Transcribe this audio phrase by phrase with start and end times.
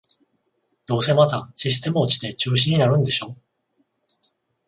[0.87, 3.37] どうせまたシステム落ちて中止になるんでしょ